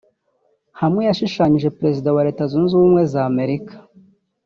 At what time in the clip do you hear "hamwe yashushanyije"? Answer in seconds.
0.81-1.73